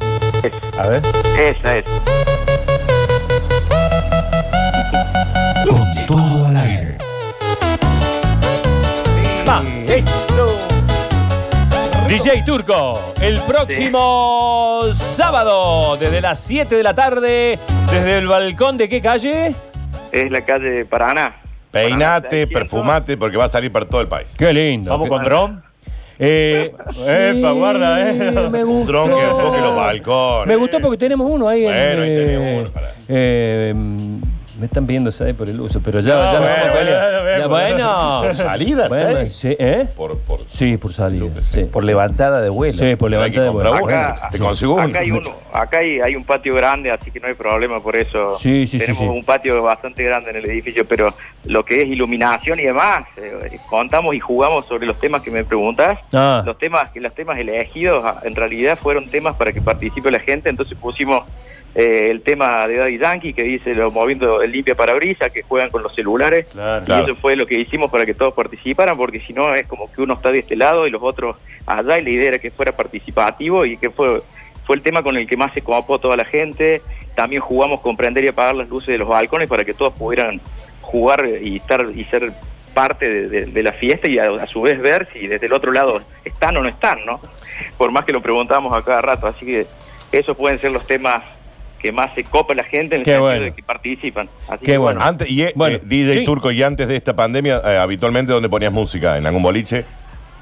A 0.82 0.88
ver. 0.88 1.02
Esa 1.38 1.76
es. 1.78 1.84
Eso. 9.96 10.56
DJ 12.08 12.44
Turco, 12.46 13.02
el 13.20 13.40
próximo 13.40 14.82
sábado, 14.92 15.96
desde 15.96 16.20
las 16.20 16.38
7 16.40 16.76
de 16.76 16.82
la 16.82 16.94
tarde, 16.94 17.58
desde 17.90 18.18
el 18.18 18.28
balcón 18.28 18.76
de 18.76 18.88
qué 18.88 19.00
calle? 19.00 19.54
Es 20.12 20.30
la 20.30 20.40
calle 20.42 20.84
Paraná. 20.84 21.36
Peinate, 21.72 22.42
600. 22.46 22.52
perfumate, 22.60 23.16
porque 23.16 23.36
va 23.36 23.46
a 23.46 23.48
salir 23.48 23.72
para 23.72 23.86
todo 23.86 24.00
el 24.00 24.08
país. 24.08 24.34
Qué 24.38 24.52
lindo. 24.52 24.90
Vamos 24.90 25.08
con 25.08 25.22
dron. 25.24 25.62
Eh, 26.18 26.72
Epa, 27.06 27.50
guarda, 27.50 28.08
eh. 28.08 28.14
Me 28.50 28.64
Un 28.64 28.70
gustó. 28.86 28.92
dron 28.92 29.10
que 29.18 29.24
enfoque 29.26 29.60
los 29.60 29.74
balcones. 29.76 30.46
Me 30.46 30.56
gustó 30.56 30.80
porque 30.80 30.96
tenemos 30.96 31.28
uno 31.30 31.48
ahí. 31.48 31.66
en, 31.66 31.72
Bueno, 31.72 32.02
ahí 32.02 32.14
tenemos 32.14 32.46
uno, 32.62 32.70
pará. 32.72 32.94
eh, 33.08 33.74
me 34.58 34.66
están 34.66 34.86
pidiendo 34.86 35.10
SAE 35.12 35.34
por 35.34 35.48
el 35.48 35.60
uso, 35.60 35.80
pero 35.84 36.00
ya, 36.00 36.14
No, 36.16 36.32
ya 36.32 36.38
bueno, 36.38 36.46
vamos 36.56 36.68
a 36.68 36.72
pelear. 36.78 37.22
bueno, 37.22 37.38
Ya, 37.38 37.46
bueno. 37.46 37.48
bueno. 37.48 38.20
¿Por 38.22 38.36
salida, 38.36 38.88
Bueno, 38.88 39.30
sí, 39.30 39.56
¿eh? 39.58 39.86
Por, 39.96 40.18
por... 40.18 40.40
Sí, 40.48 40.76
por 40.76 40.92
salida. 40.92 41.30
Sí. 41.44 41.64
Por 41.64 41.84
levantada 41.84 42.40
de 42.40 42.48
vuelo. 42.50 42.78
Sí, 42.78 42.96
por 42.96 43.10
levantada 43.10 43.44
de 43.46 43.50
vuelo. 43.50 43.74
Acá, 43.74 44.28
Te 44.30 44.38
consigo 44.38 44.80
acá 44.80 45.00
hay 45.00 45.10
uno, 45.10 45.30
acá 45.52 45.78
hay, 45.78 46.00
hay 46.00 46.16
un 46.16 46.24
patio 46.24 46.54
grande, 46.54 46.90
así 46.90 47.10
que 47.10 47.20
no 47.20 47.28
hay 47.28 47.34
problema 47.34 47.80
por 47.82 47.96
eso. 47.96 48.38
Sí, 48.38 48.66
sí, 48.66 48.78
sí, 48.78 48.86
Tenemos 48.86 49.02
sí. 49.02 49.08
un 49.08 49.24
patio 49.24 49.62
bastante 49.62 50.02
grande 50.04 50.30
en 50.30 50.36
el 50.36 50.48
edificio, 50.50 50.84
pero 50.86 51.14
lo 51.44 51.64
que 51.64 51.82
es 51.82 51.88
iluminación 51.88 52.58
y 52.60 52.64
demás, 52.64 53.06
eh, 53.16 53.58
contamos 53.68 54.14
y 54.14 54.20
jugamos 54.20 54.66
sobre 54.66 54.86
los 54.86 54.98
temas 55.00 55.22
que 55.22 55.30
me 55.30 55.44
preguntas. 55.44 55.98
Ah. 56.12 56.42
Los 56.46 56.58
temas, 56.58 56.90
los 56.94 57.14
temas 57.14 57.38
elegidos 57.38 58.02
ah, 58.06 58.20
en 58.24 58.34
realidad 58.34 58.78
fueron 58.80 59.08
temas 59.10 59.34
para 59.36 59.52
que 59.52 59.60
participe 59.60 60.10
la 60.10 60.20
gente, 60.20 60.48
entonces 60.48 60.76
pusimos 60.78 61.24
eh, 61.78 62.08
el 62.10 62.22
tema 62.22 62.66
de 62.66 62.76
Daddy 62.78 62.98
Yankee 62.98 63.32
que 63.34 63.42
dice 63.42 63.74
lo 63.74 63.90
moviendo 63.90 64.40
el 64.42 64.50
limpia 64.50 64.74
parabrisas, 64.74 65.30
que 65.30 65.42
juegan 65.42 65.68
con 65.70 65.82
los 65.82 65.94
celulares. 65.94 66.46
Claro. 66.52 66.82
Y 66.82 66.86
Claro. 66.86 67.04
eso 67.04 67.16
fue 67.16 67.36
lo 67.36 67.46
que 67.46 67.58
hicimos 67.58 67.90
para 67.90 68.06
que 68.06 68.14
todos 68.14 68.32
participaran, 68.34 68.96
porque 68.96 69.20
si 69.20 69.32
no 69.34 69.54
es 69.54 69.66
como 69.66 69.92
que 69.92 70.00
uno 70.00 70.14
está 70.14 70.32
de 70.32 70.38
este 70.38 70.56
lado 70.56 70.86
y 70.86 70.90
los 70.90 71.02
otros 71.02 71.36
allá, 71.66 71.98
y 71.98 72.02
la 72.04 72.10
idea 72.10 72.28
era 72.28 72.38
que 72.38 72.50
fuera 72.50 72.72
participativo 72.72 73.66
y 73.66 73.76
que 73.76 73.90
fue, 73.90 74.22
fue 74.66 74.76
el 74.76 74.82
tema 74.82 75.02
con 75.02 75.16
el 75.18 75.26
que 75.26 75.36
más 75.36 75.52
se 75.52 75.60
copó 75.62 75.98
toda 75.98 76.16
la 76.16 76.24
gente. 76.24 76.80
También 77.14 77.42
jugamos 77.42 77.80
con 77.80 77.96
prender 77.96 78.24
y 78.24 78.28
apagar 78.28 78.54
las 78.54 78.68
luces 78.68 78.88
de 78.88 78.98
los 78.98 79.08
balcones 79.08 79.48
para 79.48 79.64
que 79.64 79.74
todos 79.74 79.92
pudieran 79.92 80.40
jugar 80.80 81.28
y 81.42 81.56
estar 81.56 81.86
y 81.94 82.04
ser 82.06 82.32
parte 82.72 83.08
de, 83.08 83.28
de- 83.28 83.46
de 83.46 83.62
la 83.62 83.72
fiesta 83.72 84.06
y 84.08 84.18
a, 84.18 84.30
a 84.30 84.46
su 84.46 84.60
vez 84.62 84.78
ver 84.80 85.08
si 85.12 85.26
desde 85.26 85.46
el 85.46 85.52
otro 85.52 85.72
lado 85.72 86.02
están 86.24 86.56
o 86.56 86.62
no 86.62 86.68
están, 86.68 87.04
¿no? 87.06 87.20
Por 87.78 87.90
más 87.90 88.04
que 88.04 88.12
lo 88.12 88.20
preguntamos 88.22 88.72
a 88.76 88.82
cada 88.84 89.00
rato, 89.02 89.26
así 89.26 89.44
que 89.46 89.66
esos 90.12 90.36
pueden 90.36 90.58
ser 90.60 90.72
los 90.72 90.86
temas 90.86 91.22
que 91.80 91.92
más 91.92 92.12
se 92.14 92.24
copa 92.24 92.54
la 92.54 92.64
gente 92.64 92.94
en 92.96 93.00
el 93.02 93.04
Qué 93.04 93.12
sentido 93.12 93.22
bueno. 93.22 93.42
de 93.44 93.54
que 93.54 93.62
participan. 93.62 94.28
Así 94.48 94.64
Qué 94.64 94.72
que 94.72 94.78
bueno. 94.78 95.00
Antes, 95.02 95.30
y 95.30 95.42
eh, 95.42 95.52
Bueno, 95.54 95.76
eh, 95.76 95.80
DJ 95.84 96.14
sí. 96.18 96.24
Turco, 96.24 96.50
y 96.50 96.62
antes 96.62 96.88
de 96.88 96.96
esta 96.96 97.14
pandemia, 97.14 97.60
eh, 97.64 97.78
habitualmente, 97.78 98.32
¿dónde 98.32 98.48
ponías 98.48 98.72
música? 98.72 99.16
¿En 99.18 99.26
algún 99.26 99.42
boliche? 99.42 99.84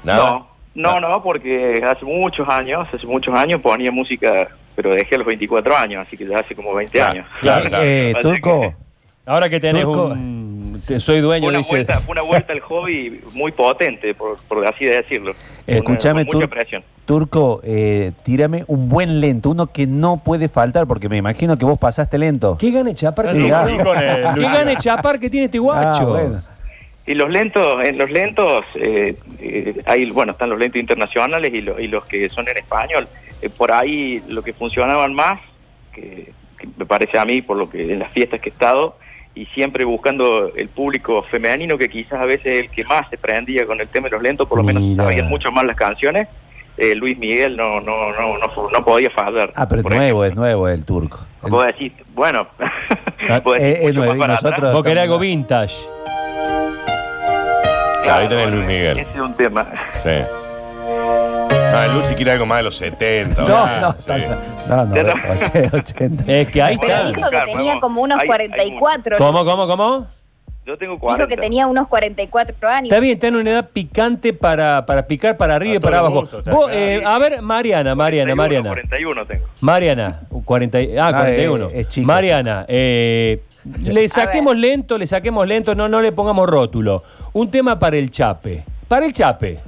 ¿Nada? 0.03 0.17
No, 0.19 0.47
no, 0.75 0.99
no, 0.99 1.23
porque 1.23 1.81
hace 1.85 2.05
muchos 2.05 2.47
años, 2.49 2.87
hace 2.93 3.05
muchos 3.07 3.33
años 3.35 3.61
ponía 3.61 3.91
música, 3.91 4.49
pero 4.75 4.93
dejé 4.93 5.15
a 5.15 5.17
los 5.19 5.27
24 5.27 5.75
años, 5.77 6.05
así 6.07 6.17
que 6.17 6.25
ya 6.27 6.39
hace 6.39 6.53
como 6.55 6.73
20 6.73 6.91
Claro, 6.91 7.11
años. 7.11 7.27
claro, 7.39 7.65
claro. 7.69 7.83
Eh, 7.85 8.13
Turco, 8.21 8.61
que 8.61 8.75
Ahora 9.25 9.49
que 9.49 9.59
tenés 9.59 9.83
Turco. 9.83 10.05
un... 10.07 10.34
te- 10.87 10.99
Soy 10.99 11.21
dueño, 11.21 11.47
Una 11.47 11.59
dice... 11.59 11.69
vuelta, 11.71 12.01
una 12.07 12.21
vuelta 12.21 12.53
al 12.53 12.59
hobby 12.61 13.21
muy 13.33 13.51
potente, 13.51 14.13
por, 14.13 14.37
por 14.43 14.65
así 14.65 14.85
decirlo. 14.85 15.33
escúchame, 15.67 16.25
Con 16.25 16.37
mucha 16.37 16.47
Tur- 16.47 16.49
presión. 16.49 16.83
Turco, 17.05 17.61
eh, 17.63 18.11
tírame 18.23 18.63
un 18.67 18.89
buen 18.89 19.21
lento, 19.21 19.51
uno 19.51 19.67
que 19.67 19.85
no 19.85 20.17
puede 20.17 20.49
faltar, 20.49 20.87
porque 20.87 21.07
me 21.07 21.17
imagino 21.17 21.55
que 21.57 21.65
vos 21.65 21.77
pasaste 21.77 22.17
lento. 22.17 22.57
¿Qué 22.59 22.71
gane 22.71 22.93
Chapar 22.95 23.31
tiene? 23.31 23.51
ah. 23.53 23.65
el 23.67 24.33
¿Qué 24.35 24.41
gane 24.41 24.75
Chapar 24.77 25.19
que 25.19 25.29
tiene 25.29 25.45
este 25.45 25.57
Ah, 25.59 25.61
guacho? 25.61 26.07
bueno. 26.07 26.41
Y 27.07 27.13
los 27.13 27.29
lentos, 27.29 27.83
en 27.83 27.99
los 27.99 28.09
lentos, 28.09 28.65
eh, 28.75 29.15
eh, 29.39 29.79
hay, 29.85 30.09
bueno, 30.09 30.31
están 30.31 30.49
los 30.49 30.57
lentos 30.57 30.79
internacionales 30.81 31.53
y, 31.53 31.61
lo- 31.61 31.79
y 31.79 31.87
los 31.87 32.03
que 32.05 32.27
son 32.29 32.47
en 32.47 32.57
español. 32.57 33.07
Eh, 33.43 33.49
por 33.49 33.71
ahí 33.71 34.23
lo 34.27 34.41
que 34.41 34.53
funcionaban 34.53 35.13
más, 35.13 35.39
que, 35.93 36.31
que 36.57 36.67
me 36.75 36.87
parece 36.87 37.19
a 37.19 37.25
mí, 37.25 37.43
por 37.43 37.57
lo 37.57 37.69
que 37.69 37.93
en 37.93 37.99
las 37.99 38.09
fiestas 38.09 38.39
que 38.39 38.49
he 38.49 38.51
estado, 38.51 38.97
y 39.35 39.45
siempre 39.47 39.83
buscando 39.83 40.51
el 40.55 40.69
público 40.69 41.23
femenino, 41.29 41.77
que 41.77 41.89
quizás 41.89 42.21
a 42.21 42.25
veces 42.25 42.45
es 42.47 42.59
el 42.65 42.69
que 42.71 42.83
más 42.85 43.09
se 43.09 43.17
prendía 43.17 43.65
con 43.65 43.79
el 43.81 43.87
tema 43.89 44.07
de 44.07 44.11
los 44.13 44.21
lentos, 44.23 44.47
por 44.47 44.57
lo 44.57 44.63
menos 44.63 44.81
Mira. 44.81 45.03
sabían 45.03 45.27
mucho 45.27 45.51
más 45.51 45.65
las 45.65 45.75
canciones. 45.75 46.27
Eh, 46.77 46.93
Luis 46.95 47.17
Miguel 47.17 47.55
no, 47.55 47.79
no, 47.79 48.11
no, 48.13 48.37
no, 48.37 48.69
no 48.69 48.85
podía 48.85 49.09
fallar. 49.09 49.51
Ah, 49.55 49.67
pero 49.67 49.81
es 49.81 49.87
nuevo, 49.87 50.23
ejemplo. 50.23 50.25
es 50.25 50.35
nuevo 50.35 50.67
el 50.69 50.85
turco. 50.85 51.19
El- 51.43 51.51
Vos 51.51 51.65
decís, 51.65 51.91
bueno, 52.13 52.47
Ah, 53.29 53.39
vos 53.43 53.57
decís 53.57 53.79
eh, 53.79 53.87
es 53.87 53.93
nuevo, 53.93 54.15
más 54.15 54.27
nosotros- 54.43 54.73
Vos 54.73 54.83
querés 54.83 55.03
algo 55.03 55.19
vintage. 55.19 55.75
Claro, 58.03 58.19
ahí 58.21 58.27
tenés 58.27 58.51
Luis 58.51 58.65
Miguel. 58.65 58.99
Ese 58.99 59.09
es 59.11 59.19
un 59.19 59.33
tema. 59.35 59.65
Sí. 60.03 60.09
No, 61.49 61.83
el 61.83 61.93
Luchi 61.93 62.13
quiere 62.15 62.31
algo 62.31 62.45
más 62.45 62.57
de 62.59 62.63
los 62.63 62.75
70. 62.77 63.41
No, 63.41 63.47
¿verdad? 63.47 63.81
no, 63.81 63.91
Sí. 63.93 64.11
no, 64.11 64.37
no, 64.67 64.85
no, 64.85 65.13
80. 65.73 66.23
Es 66.27 66.47
que 66.49 66.61
ahí 66.61 66.75
está. 66.75 66.87
Pero 66.87 67.07
dijo 67.09 67.29
que 67.29 67.51
tenía 67.53 67.79
como 67.79 68.01
unos 68.01 68.17
hay- 68.19 68.21
hay 68.23 68.27
44. 68.27 69.17
¿Cómo, 69.17 69.43
cómo, 69.43 69.67
cómo? 69.67 70.07
Yo 70.65 70.75
tengo 70.79 70.97
40. 70.97 71.27
Dijo 71.27 71.35
que 71.35 71.39
tenía 71.41 71.67
unos 71.67 71.87
44 71.87 72.67
años. 72.67 72.85
Está 72.85 72.99
bien, 72.99 73.13
está 73.13 73.27
en 73.27 73.35
una 73.35 73.51
edad 73.51 73.65
picante 73.71 74.33
para, 74.33 74.83
para 74.87 75.05
picar 75.05 75.37
para 75.37 75.55
arriba 75.55 75.75
y 75.75 75.79
para 75.79 75.99
abajo. 75.99 76.21
gusto, 76.21 76.39
está 76.39 76.51
Vos, 76.51 76.65
claro. 76.67 76.79
eh, 76.79 77.03
a 77.05 77.19
ver, 77.19 77.41
Mariana, 77.43 77.93
Mariana, 77.93 78.33
41, 78.35 78.63
Mariana. 78.63 78.69
41 78.69 79.25
tengo. 79.27 79.45
Mariana, 79.61 80.21
40, 80.43 80.81
y- 80.81 80.97
ah, 80.97 81.07
Ah, 81.09 81.11
41. 81.13 81.65
eh, 81.67 81.69
es 81.81 81.87
chica, 81.89 82.07
Mariana, 82.07 82.65
eh, 82.67 83.43
le 83.83 84.09
saquemos 84.09 84.57
lento, 84.57 84.97
le 84.97 85.05
saquemos 85.05 85.47
lento, 85.47 85.75
no, 85.75 85.87
no 85.87 86.01
le 86.01 86.11
pongamos 86.11 86.49
rótulo. 86.49 87.03
Un 87.33 87.51
tema 87.51 87.77
para 87.77 87.97
el 87.97 88.09
chape. 88.09 88.63
Para 88.87 89.05
el 89.05 89.13
chape. 89.13 89.59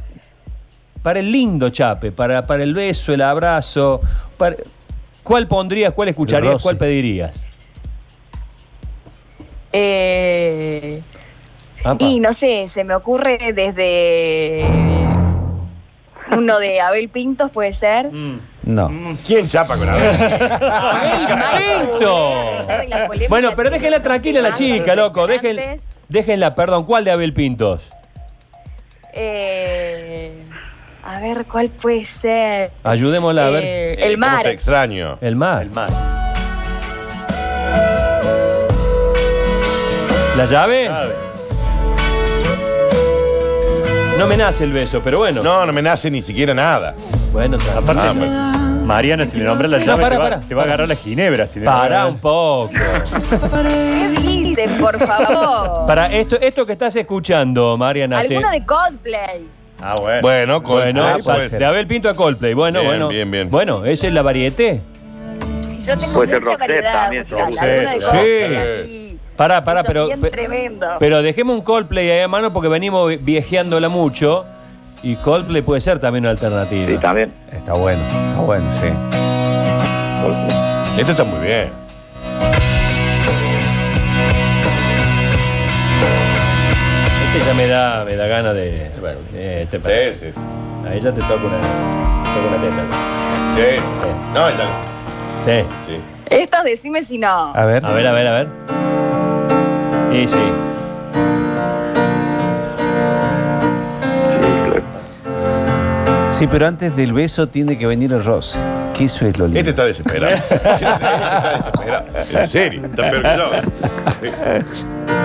Para 1.04 1.20
el 1.20 1.32
lindo 1.32 1.70
chape, 1.70 2.12
para, 2.12 2.46
para 2.48 2.64
el 2.64 2.74
beso, 2.74 3.14
el 3.14 3.22
abrazo. 3.22 4.02
para- 4.38 4.56
¿Cuál 5.28 5.46
pondrías, 5.50 5.92
cuál 5.94 6.08
escucharías, 6.08 6.64
cuál 6.64 6.78
pedirías? 6.78 7.46
Eh, 9.74 11.02
Apa. 11.84 12.02
y 12.02 12.22
no 12.22 12.32
sé, 12.32 12.70
se 12.70 12.86
me 12.86 12.96
ocurre 12.96 13.38
desde 13.54 14.66
uno 16.32 16.60
de 16.60 16.80
Abel 16.80 17.10
Pintos, 17.10 17.52
puede 17.52 17.74
ser. 17.74 18.10
Mm. 18.10 18.40
No. 18.64 19.18
¿Quién 19.26 19.50
chapa 19.50 19.78
con 19.78 19.90
Abel? 19.90 20.16
¡Abel 21.42 21.90
Pinto! 21.90 23.28
Bueno, 23.28 23.50
pero 23.54 23.70
déjenla 23.70 24.02
tranquila 24.02 24.40
la 24.40 24.54
chica, 24.54 24.96
loco. 24.96 25.28
Déjenla, 26.08 26.56
perdón, 26.56 26.86
¿cuál 26.86 27.04
de 27.04 27.12
Abel 27.12 27.34
Pintos? 27.34 27.82
Eh, 29.12 30.47
a 31.08 31.20
ver, 31.22 31.46
¿cuál 31.46 31.70
puede 31.70 32.04
ser? 32.06 32.72
Ayudémosla 32.84 33.46
a 33.46 33.50
ver. 33.50 33.64
Eh, 33.64 33.94
Eh, 33.94 34.08
el 34.08 34.20
¿cómo 34.20 34.28
mar. 34.28 34.44
te 34.44 34.52
extraño. 34.52 35.18
El 35.22 35.36
mar. 35.38 35.62
El 35.64 35.70
mar. 35.72 35.90
¿La 40.36 40.46
llave? 40.46 40.90
No 44.18 44.28
me 44.28 44.36
nace 44.38 44.64
el 44.64 44.74
beso, 44.74 45.02
pero 45.04 45.20
bueno. 45.20 45.42
No, 45.44 45.66
no 45.66 45.72
me 45.74 45.82
nace 45.82 46.12
ni 46.12 46.22
siquiera 46.22 46.54
nada. 46.54 46.96
Bueno, 47.32 47.58
está- 47.58 47.78
Aparte, 47.78 48.02
Ah, 48.04 48.14
bueno. 48.16 48.86
Mariana, 48.86 49.26
si 49.26 49.38
le 49.38 49.44
nombras 49.46 49.70
la 49.72 49.78
No, 49.80 49.86
llave, 49.86 50.02
para, 50.02 50.16
te, 50.16 50.22
va, 50.22 50.30
para. 50.30 50.40
te 50.42 50.56
va 50.56 50.62
a 50.62 50.66
agarrar 50.66 50.88
la 50.88 50.96
ginebra. 50.96 51.48
Si 51.48 51.60
le 51.60 51.66
Pará 51.66 52.04
nombras- 52.04 52.12
un 52.14 52.20
poco. 52.20 52.72
¿Qué 53.64 54.10
dicen, 54.22 54.78
por 54.80 55.00
favor? 55.00 55.86
Para 55.88 56.12
esto, 56.12 56.38
esto 56.40 56.66
que 56.66 56.72
estás 56.74 56.96
escuchando, 56.96 57.78
Mariana. 57.78 58.22
te- 58.24 58.36
Alguno 58.38 58.52
de 58.52 58.66
Coldplay. 58.66 59.48
Ah, 59.82 59.96
bueno. 60.00 60.22
Bueno, 60.22 60.64
con 60.64 60.76
Bueno, 60.82 61.20
ser. 61.22 61.50
de 61.52 61.66
Abel 61.66 61.88
Pinto 61.88 62.10
a 62.10 62.16
Coldplay. 62.16 62.54
Bueno, 62.54 62.80
Bien, 62.80 62.90
bueno. 62.92 63.08
bien, 63.10 63.30
bien. 63.32 63.50
Bueno, 63.50 63.86
esa 63.86 64.08
es 64.08 64.14
la 64.14 64.22
varieté. 64.24 64.82
Yo 65.86 65.98
tengo 65.98 66.14
Puede 66.14 66.28
ser 66.30 66.42
mucha 66.42 66.52
Roxette 66.52 66.60
variedad 66.60 66.94
también, 66.94 67.24
musical, 67.24 67.54
sí. 67.54 67.60
alguno 67.60 67.90
de 67.92 68.02
Sí. 68.02 68.08
Coldplay, 68.10 68.56
así. 68.56 69.20
Pará, 69.38 69.64
pará, 69.64 69.84
pero. 69.84 70.08
bien 70.08 70.20
pe- 70.22 70.30
tremendo. 70.32 70.88
Pero 71.00 71.22
dejemos 71.22 71.56
un 71.56 71.62
Coldplay 71.62 72.10
ahí 72.10 72.22
a 72.22 72.28
mano 72.28 72.52
porque 72.52 72.68
venimos 72.70 73.08
vi- 73.08 73.18
viajeándola 73.18 73.88
mucho. 73.88 74.46
Y 75.04 75.16
Coldplay 75.18 75.62
puede 75.62 75.80
ser 75.80 76.00
también 76.00 76.24
una 76.24 76.32
alternativa. 76.32 76.88
Sí, 76.88 76.98
también. 76.98 77.32
Está 77.52 77.74
bueno, 77.74 78.02
está 78.02 78.42
bueno, 78.42 78.66
sí. 78.82 78.88
Este 81.00 81.12
está 81.12 81.24
muy 81.24 81.46
bien. 81.46 81.70
Ya 87.46 87.54
me 87.54 87.68
da, 87.68 88.04
me 88.06 88.16
da 88.16 88.28
ganas 88.28 88.54
de. 88.56 88.92
Bueno, 89.00 89.20
eh, 89.34 89.68
te- 89.70 89.80
Sí, 90.14 90.20
sí, 90.26 90.32
sí. 90.34 90.40
A 90.88 90.94
ella 90.94 91.14
te 91.14 91.22
toca 91.22 91.36
una, 91.36 91.58
te 92.34 92.40
toca 92.40 92.48
una 92.48 92.62
teta. 92.62 92.84
Sí, 93.56 93.82
sí. 93.84 94.08
No, 94.34 94.50
ya 94.50 94.70
Sí. 95.40 95.68
sí. 95.86 96.00
Estos 96.30 96.64
decime 96.64 97.04
si 97.04 97.18
no. 97.18 97.54
A 97.56 97.66
ver. 97.66 97.86
A 97.86 97.92
ver, 97.92 98.08
a 98.08 98.12
ver, 98.12 98.28
a 98.28 98.32
ver. 98.32 98.48
Y 100.14 100.28
sí. 100.28 100.38
Sí, 106.32 106.46
pero 106.48 106.68
antes 106.68 106.96
del 106.96 107.14
beso 107.14 107.48
tiene 107.48 107.78
que 107.78 107.88
venir 107.88 108.14
el 108.14 108.24
roce. 108.24 108.60
Que 108.94 109.06
eso 109.06 109.26
es 109.26 109.38
lo 109.40 109.46
lindo. 109.48 109.60
Este 109.60 109.72
está 109.72 109.86
desesperado. 109.86 110.36
este 110.50 110.56
está 110.56 111.54
desesperado. 111.58 112.06
En 112.40 112.48
serio, 112.48 112.86
está 112.86 113.10
peor 113.10 113.24
que 113.24 113.38
yo. 113.38 113.50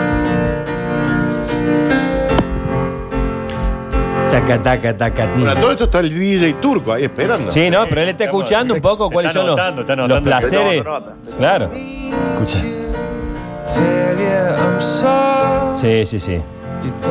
Saca, 4.32 4.62
taca, 4.62 4.96
taca, 4.96 5.26
Bueno, 5.36 5.54
todo 5.56 5.72
esto 5.72 5.84
está 5.84 6.00
el 6.00 6.08
DJ 6.18 6.54
turco 6.54 6.90
ahí 6.94 7.04
esperando. 7.04 7.50
Sí, 7.50 7.68
no, 7.68 7.84
pero 7.86 8.00
él 8.00 8.08
está 8.08 8.24
escuchando 8.24 8.72
un 8.72 8.80
poco 8.80 9.08
se 9.08 9.12
cuáles 9.12 9.28
está 9.28 9.40
son 9.40 9.46
los, 9.48 9.58
anotando, 9.58 9.80
está 9.82 9.94
los 9.96 10.04
anotando. 10.06 10.30
placeres. 10.30 10.84
Claro. 11.36 11.70
Escucha. 11.70 12.58
Sí, 15.76 16.06
sí, 16.06 16.18
sí. 16.18 16.40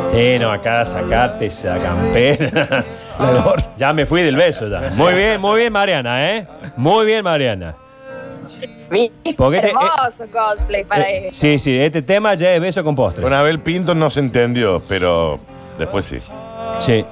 Sí, 0.10 0.38
no, 0.40 0.52
acá 0.52 0.84
sacate 0.86 1.46
esa 1.46 1.78
campera. 1.78 2.84
ya 3.78 3.94
me 3.94 4.06
fui 4.08 4.24
del 4.24 4.36
beso 4.36 4.68
ya. 4.68 4.92
Muy 4.96 5.14
bien, 5.14 5.40
muy 5.40 5.60
bien, 5.60 5.72
Mariana, 5.74 6.28
¿eh? 6.36 6.48
Muy 6.76 7.06
bien, 7.06 7.24
Mariana. 7.24 7.76
Porque 9.38 9.58
este- 9.58 9.70
Hermoso 9.70 10.26
Coldplay 10.32 10.84
para 10.86 11.10
Eh, 11.10 11.28
eso. 11.28 11.38
sí, 11.40 11.60
sí, 11.60 11.78
este 11.80 12.02
tema 12.02 12.34
ya 12.34 12.52
es 12.54 12.60
beso 12.60 12.84
con 12.84 12.96
postre. 12.96 13.22
Con 13.24 13.32
Abel 13.32 13.60
Pinto 13.60 13.94
no 13.94 14.10
se 14.10 14.20
entendió, 14.22 14.82
pero 14.90 15.40
después 15.78 16.06
sí. 16.06 16.20
Sí. 16.86 17.06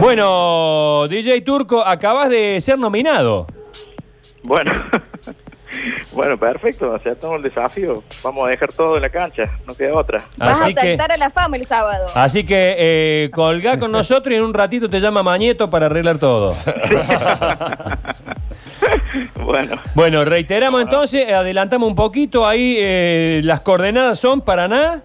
Bueno, 0.00 1.06
DJ 1.08 1.40
Turco, 1.42 1.82
acabas 1.84 2.28
de 2.30 2.60
ser 2.60 2.78
nominado. 2.78 3.46
Bueno, 4.42 4.72
bueno, 6.12 6.36
perfecto. 6.38 6.94
Aceptamos 6.94 7.36
el 7.36 7.42
desafío. 7.44 8.02
Vamos 8.22 8.46
a 8.46 8.50
dejar 8.50 8.70
todo 8.72 8.96
en 8.96 9.02
la 9.02 9.08
cancha. 9.08 9.50
No 9.66 9.74
queda 9.74 9.94
otra. 9.94 10.20
Vas 10.36 10.60
Así 10.60 10.72
a 10.78 10.82
que, 10.82 10.88
saltar 10.88 11.12
a 11.12 11.16
la 11.16 11.30
fama 11.30 11.56
el 11.56 11.64
sábado. 11.64 12.06
así 12.14 12.44
que 12.44 12.76
eh, 12.78 13.30
colgá 13.32 13.78
con 13.78 13.90
nosotros 13.92 14.32
y 14.34 14.36
en 14.36 14.42
un 14.42 14.52
ratito 14.52 14.90
te 14.90 15.00
llama 15.00 15.22
Mañeto 15.22 15.70
para 15.70 15.86
arreglar 15.86 16.18
todo. 16.18 16.50
Bueno, 19.44 19.76
Bueno, 19.94 20.24
reiteramos 20.24 20.80
entonces, 20.82 21.30
adelantamos 21.32 21.88
un 21.88 21.94
poquito 21.94 22.46
ahí, 22.46 22.76
eh, 22.78 23.40
las 23.44 23.60
coordenadas 23.60 24.18
son 24.18 24.40
Paraná. 24.40 25.02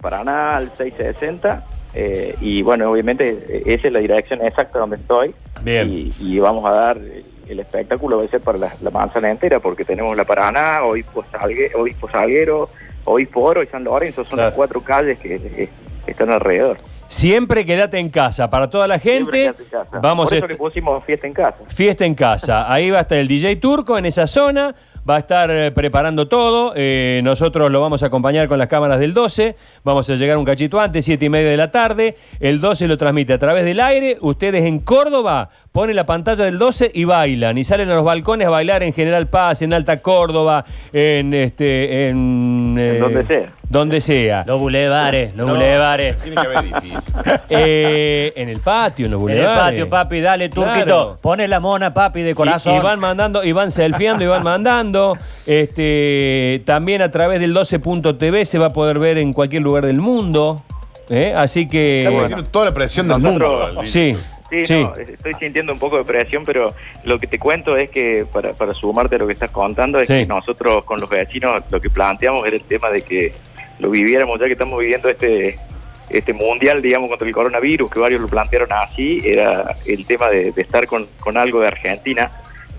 Paraná 0.00 0.56
al 0.56 0.76
660. 0.76 1.64
Eh, 1.94 2.34
y 2.40 2.62
bueno, 2.62 2.90
obviamente 2.90 3.62
esa 3.66 3.86
es 3.86 3.92
la 3.92 4.00
dirección 4.00 4.42
exacta 4.42 4.78
donde 4.78 4.96
estoy. 4.96 5.34
Bien. 5.62 5.88
Y, 5.88 6.12
y 6.20 6.38
vamos 6.40 6.68
a 6.68 6.72
dar 6.72 6.98
el, 7.48 7.60
espectáculo, 7.60 8.18
va 8.18 8.24
a 8.24 8.28
ser 8.28 8.40
para 8.40 8.58
la, 8.58 8.72
la 8.80 8.90
manzana 8.90 9.30
entera, 9.30 9.60
porque 9.60 9.84
tenemos 9.84 10.16
la 10.16 10.24
Paraná, 10.24 10.82
Obispo, 10.84 11.24
Salgue, 11.30 11.70
Obispo 11.74 12.10
Salguero, 12.10 12.68
Obispo 13.04 13.40
Oro 13.42 13.62
y 13.62 13.66
San 13.66 13.84
Lorenzo. 13.84 14.24
Son 14.24 14.34
Claro. 14.34 14.48
las 14.48 14.54
cuatro 14.56 14.80
calles 14.82 15.18
que 15.18 15.34
eh, 15.36 15.68
están 16.06 16.30
alrededor. 16.30 16.78
Siempre 17.06 17.64
quédate 17.66 17.98
en 17.98 18.08
casa. 18.08 18.48
Para 18.50 18.68
toda 18.68 18.88
la 18.88 18.98
gente, 18.98 19.30
quédate 19.30 19.62
en 19.62 19.68
casa. 19.68 19.98
vamos 20.00 20.30
Por 20.30 20.38
eso 20.38 20.46
le 20.48 20.56
pusimos 20.56 21.04
fiesta 21.04 21.26
en 21.26 21.34
casa. 21.34 21.58
fiesta 21.68 22.04
en 22.06 22.14
casa. 22.14 22.72
Ahí 22.72 22.90
va 22.90 22.98
a 22.98 23.02
estar 23.02 23.18
el 23.18 23.28
DJ 23.28 23.56
Turco 23.56 23.96
en 23.98 24.06
esa 24.06 24.26
zona. 24.26 24.74
Va 25.08 25.16
a 25.16 25.18
estar 25.18 25.50
eh, 25.50 25.70
preparando 25.70 26.28
todo. 26.28 26.72
Eh, 26.74 27.20
nosotros 27.22 27.70
lo 27.70 27.80
vamos 27.80 28.02
a 28.02 28.06
acompañar 28.06 28.48
con 28.48 28.58
las 28.58 28.68
cámaras 28.68 28.98
del 28.98 29.12
12. 29.12 29.54
Vamos 29.82 30.08
a 30.08 30.14
llegar 30.14 30.38
un 30.38 30.46
cachito 30.46 30.80
antes, 30.80 31.04
siete 31.04 31.26
y 31.26 31.28
media 31.28 31.50
de 31.50 31.58
la 31.58 31.70
tarde. 31.70 32.16
El 32.40 32.60
12 32.60 32.88
lo 32.88 32.96
transmite 32.96 33.34
a 33.34 33.38
través 33.38 33.66
del 33.66 33.80
aire. 33.80 34.16
Ustedes 34.22 34.64
en 34.64 34.78
Córdoba 34.78 35.50
ponen 35.74 35.96
la 35.96 36.06
pantalla 36.06 36.44
del 36.44 36.56
12 36.56 36.92
y 36.94 37.02
bailan. 37.02 37.58
Y 37.58 37.64
salen 37.64 37.90
a 37.90 37.96
los 37.96 38.04
balcones 38.04 38.46
a 38.46 38.50
bailar 38.50 38.84
en 38.84 38.92
General 38.92 39.26
Paz, 39.26 39.60
en 39.60 39.72
Alta 39.72 39.96
Córdoba, 40.00 40.64
en 40.92 41.34
este. 41.34 42.06
En, 42.06 42.78
En 42.78 43.00
donde 43.00 43.26
sea. 43.26 43.52
Donde 43.68 44.00
sea. 44.00 44.44
Los 44.46 44.60
bulevares, 44.60 45.36
los 45.36 45.48
No, 45.48 45.54
bulevares. 45.54 46.16
Tiene 46.18 46.40
que 46.40 46.46
haber 46.46 46.58
edificios. 46.58 47.04
Eh, 47.50 48.32
en 48.36 48.48
el 48.50 48.60
patio, 48.60 49.06
en 49.06 49.12
los 49.12 49.20
En 49.24 49.30
el 49.30 49.36
bulevares. 49.36 49.64
patio, 49.64 49.88
papi, 49.88 50.20
dale, 50.20 50.48
turquito. 50.48 50.84
Claro. 50.84 51.16
Pone 51.20 51.48
la 51.48 51.58
mona, 51.58 51.92
papi, 51.92 52.22
de 52.22 52.36
corazón. 52.36 52.76
y 52.76 52.78
van 52.78 53.00
mandando, 53.00 53.42
y 53.42 53.50
van 53.50 53.72
selfieando, 53.72 54.22
y 54.22 54.28
van 54.28 54.44
mandando. 54.44 55.18
Este, 55.44 56.62
también 56.64 57.02
a 57.02 57.10
través 57.10 57.40
del 57.40 57.52
12.tv 57.52 58.44
se 58.44 58.58
va 58.58 58.66
a 58.66 58.72
poder 58.72 59.00
ver 59.00 59.18
en 59.18 59.32
cualquier 59.32 59.62
lugar 59.62 59.84
del 59.86 60.00
mundo. 60.00 60.62
¿eh? 61.10 61.32
Así 61.34 61.68
que. 61.68 62.02
Estamos 62.04 62.22
metiendo 62.22 62.50
toda 62.50 62.64
la 62.66 62.74
presión 62.74 63.08
del 63.08 63.18
mundo. 63.18 63.70
Sí, 63.86 64.16
Sí, 64.60 64.66
sí. 64.66 64.82
no, 64.82 64.94
estoy 64.94 65.34
sintiendo 65.40 65.72
un 65.72 65.78
poco 65.78 65.98
de 65.98 66.04
presión, 66.04 66.44
pero 66.44 66.74
lo 67.04 67.18
que 67.18 67.26
te 67.26 67.38
cuento 67.38 67.76
es 67.76 67.90
que, 67.90 68.26
para, 68.30 68.52
para 68.54 68.74
sumarte 68.74 69.16
a 69.16 69.18
lo 69.18 69.26
que 69.26 69.32
estás 69.34 69.50
contando, 69.50 69.98
es 70.00 70.06
Sí. 70.06 70.20
que 70.20 70.26
nosotros 70.26 70.84
con 70.84 71.00
los 71.00 71.08
vecinos 71.10 71.62
lo 71.70 71.80
que 71.80 71.90
planteamos 71.90 72.46
era 72.46 72.56
el 72.56 72.62
tema 72.64 72.90
de 72.90 73.02
que 73.02 73.32
lo 73.78 73.90
viviéramos, 73.90 74.38
ya 74.38 74.46
que 74.46 74.52
estamos 74.52 74.78
viviendo 74.78 75.08
este 75.08 75.56
este 76.10 76.34
mundial, 76.34 76.82
digamos, 76.82 77.08
contra 77.08 77.26
el 77.26 77.32
coronavirus, 77.32 77.90
que 77.90 77.98
varios 77.98 78.20
lo 78.20 78.28
plantearon 78.28 78.70
así, 78.72 79.22
era 79.24 79.74
el 79.86 80.04
tema 80.04 80.28
de, 80.28 80.52
de 80.52 80.62
estar 80.62 80.86
con, 80.86 81.06
con 81.18 81.38
algo 81.38 81.60
de 81.62 81.68
Argentina, 81.68 82.30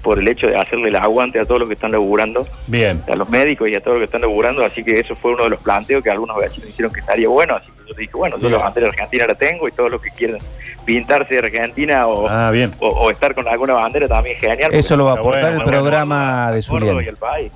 por 0.05 0.19
el 0.19 0.27
hecho 0.27 0.45
de 0.47 0.55
hacerle 0.55 0.87
el 0.89 0.95
aguante 0.95 1.39
a 1.39 1.45
todos 1.45 1.59
los 1.59 1.67
que 1.67 1.73
están 1.73 1.91
laburando, 1.91 2.47
Bien. 2.67 3.01
a 3.11 3.15
los 3.15 3.27
médicos 3.27 3.67
y 3.67 3.75
a 3.75 3.79
todos 3.81 3.93
los 3.95 3.99
que 4.01 4.05
están 4.05 4.21
laburando, 4.21 4.63
así 4.63 4.83
que 4.83 4.99
eso 4.99 5.15
fue 5.15 5.33
uno 5.33 5.45
de 5.45 5.49
los 5.49 5.59
planteos 5.59 6.03
que 6.03 6.11
algunos 6.11 6.37
vecinos 6.37 6.67
dijeron 6.67 6.93
que 6.93 6.99
estaría 6.99 7.27
bueno, 7.27 7.55
así 7.55 7.71
que 7.71 7.89
yo 7.89 7.95
dije, 7.97 8.11
bueno, 8.13 8.37
yo 8.37 8.49
la 8.49 8.59
bandera 8.59 8.87
argentina 8.89 9.25
la 9.27 9.33
tengo 9.35 9.67
y 9.67 9.71
todos 9.71 9.89
los 9.91 9.99
que 10.01 10.11
quieran 10.11 10.39
pintarse 10.85 11.33
de 11.33 11.39
Argentina 11.39 12.05
o, 12.07 12.27
Ah, 12.29 12.51
bien. 12.51 12.71
o, 12.79 12.87
o 12.87 13.09
estar 13.11 13.33
con 13.33 13.47
alguna 13.47 13.73
bandera 13.73 14.07
también 14.07 14.37
genial. 14.39 14.71
Eso 14.73 14.95
lo 14.95 15.05
va 15.05 15.11
a 15.11 15.15
aportar 15.15 15.55
bueno, 15.55 15.63
el 15.63 15.69
programa 15.69 16.51
de 16.51 16.61
Córdoba 16.63 16.91
y 16.91 17.05
Zulian. 17.05 17.09
el 17.09 17.17
país. 17.17 17.51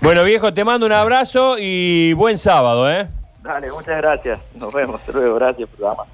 Bueno, 0.00 0.24
viejo, 0.24 0.54
te 0.54 0.64
mando 0.64 0.86
un 0.86 0.92
abrazo 0.92 1.56
y 1.58 2.14
buen 2.14 2.38
sábado, 2.38 2.90
¿eh? 2.90 3.06
Dale, 3.42 3.70
muchas 3.70 3.96
gracias. 3.98 4.40
Nos 4.54 4.72
vemos. 4.72 5.00
Hasta 5.00 5.12
luego. 5.12 5.34
Gracias, 5.34 5.68
programa. 5.76 6.04